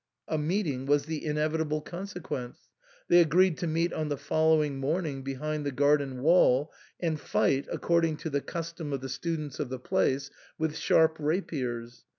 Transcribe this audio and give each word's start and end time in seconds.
A 0.27 0.39
meeting 0.39 0.87
was 0.87 1.05
the 1.05 1.23
inevitable 1.23 1.79
consequence. 1.79 2.69
They 3.07 3.21
agreed 3.21 3.55
to 3.59 3.67
meet 3.67 3.93
on 3.93 4.09
the 4.09 4.17
following 4.17 4.79
morning 4.79 5.21
behind 5.21 5.63
the 5.63 5.71
garden 5.71 6.23
wall, 6.23 6.71
and 6.99 7.19
fight, 7.21 7.67
according 7.71 8.17
to 8.25 8.31
the 8.31 8.41
custom 8.41 8.93
of 8.93 9.01
the 9.01 9.09
students 9.09 9.59
of 9.59 9.69
the 9.69 9.77
place, 9.77 10.31
with 10.57 10.75
sharp 10.75 11.17
rapiers. 11.19 12.03